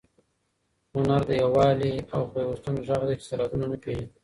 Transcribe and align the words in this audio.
هنر 0.93 1.21
د 1.29 1.31
یووالي 1.41 1.93
او 2.13 2.21
پیوستون 2.33 2.75
غږ 2.87 3.01
دی 3.07 3.15
چې 3.19 3.25
سرحدونه 3.29 3.65
نه 3.71 3.77
پېژني. 3.83 4.05